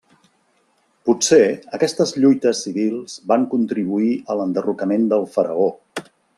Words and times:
Potser, 1.09 1.41
aquestes 1.79 2.15
lluites 2.23 2.63
civils 2.67 3.19
van 3.33 3.47
contribuir 3.53 4.11
a 4.37 4.41
l'enderrocament 4.41 5.07
del 5.15 5.33
faraó. 5.39 5.73